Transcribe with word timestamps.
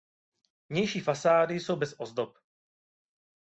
Vnější 0.69 0.99
fasády 0.99 1.59
jsou 1.59 1.75
bez 1.75 1.93
ozdob. 1.97 2.37